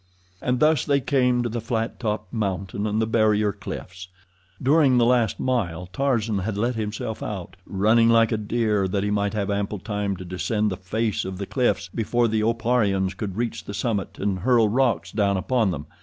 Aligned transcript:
And 0.41 0.59
thus 0.59 0.83
they 0.83 0.99
came 0.99 1.43
to 1.43 1.47
the 1.49 1.61
flat 1.61 1.99
topped 1.99 2.33
mountain 2.33 2.87
and 2.87 2.99
the 2.99 3.05
barrier 3.05 3.51
cliffs. 3.51 4.07
During 4.59 4.97
the 4.97 5.05
last 5.05 5.39
mile 5.39 5.85
Tarzan 5.93 6.39
had 6.39 6.57
let 6.57 6.73
himself 6.73 7.21
out, 7.21 7.55
running 7.67 8.09
like 8.09 8.31
a 8.31 8.37
deer 8.37 8.87
that 8.87 9.03
he 9.03 9.11
might 9.11 9.35
have 9.35 9.51
ample 9.51 9.77
time 9.77 10.15
to 10.17 10.25
descend 10.25 10.71
the 10.71 10.75
face 10.77 11.23
of 11.23 11.37
the 11.37 11.45
cliffs 11.45 11.87
before 11.93 12.27
the 12.27 12.41
Oparians 12.41 13.13
could 13.15 13.37
reach 13.37 13.63
the 13.65 13.75
summit 13.75 14.17
and 14.17 14.39
hurl 14.39 14.69
rocks 14.69 15.11
down 15.11 15.37
upon 15.37 15.69
them. 15.69 15.85